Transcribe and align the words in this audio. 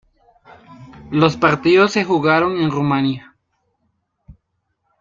Los 1.11 1.37
partidos 1.37 1.91
se 1.91 2.03
jugaron 2.03 2.59
en 2.59 2.71
Rumania. 2.71 3.35